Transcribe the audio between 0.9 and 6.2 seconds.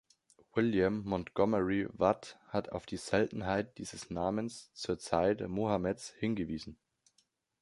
Montgomery Watt hat auf die Seltenheit dieses Namens zur Zeit Mohammeds